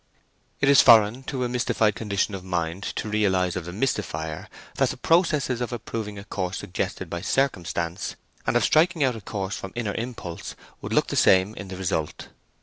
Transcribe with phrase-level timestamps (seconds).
[0.61, 4.89] It is foreign to a mystified condition of mind to realize of the mystifier that
[4.89, 8.15] the processes of approving a course suggested by circumstance,
[8.47, 11.77] and of striking out a course from inner impulse, would look the same in the
[11.77, 12.29] result.